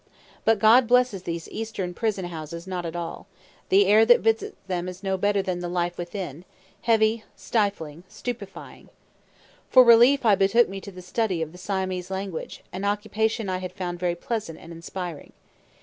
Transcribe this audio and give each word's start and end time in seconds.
But 0.45 0.57
God 0.57 0.87
blesses 0.87 1.21
these 1.21 1.47
Eastern 1.49 1.93
prison 1.93 2.25
houses 2.25 2.65
not 2.65 2.87
at 2.87 2.95
all; 2.95 3.27
the 3.69 3.85
air 3.85 4.03
that 4.03 4.21
visits 4.21 4.55
them 4.65 4.87
is 4.87 5.03
no 5.03 5.15
better 5.15 5.43
than 5.43 5.59
the 5.59 5.69
life 5.69 5.95
within, 5.95 6.43
heavy, 6.81 7.23
stifling, 7.35 8.03
stupefying. 8.09 8.89
For 9.69 9.83
relief 9.83 10.25
I 10.25 10.33
betook 10.33 10.67
me 10.67 10.81
to 10.81 10.91
the 10.91 11.03
study 11.03 11.43
of 11.43 11.51
the 11.51 11.59
Siamese 11.59 12.09
language, 12.09 12.63
an 12.73 12.83
occupation 12.83 13.47
I 13.47 13.59
had 13.59 13.73
found 13.73 13.99
very 13.99 14.15
pleasant 14.15 14.57
and 14.57 14.71
inspiring. 14.71 15.33